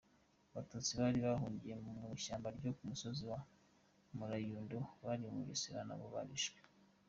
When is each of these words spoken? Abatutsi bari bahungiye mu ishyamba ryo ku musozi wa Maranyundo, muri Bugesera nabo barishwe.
Abatutsi 0.51 0.91
bari 1.01 1.19
bahungiye 1.25 1.75
mu 1.83 1.91
ishyamba 2.17 2.47
ryo 2.57 2.71
ku 2.77 2.81
musozi 2.89 3.23
wa 3.31 3.39
Maranyundo, 4.19 4.77
muri 5.01 5.25
Bugesera 5.33 5.81
nabo 5.87 6.05
barishwe. 6.15 6.59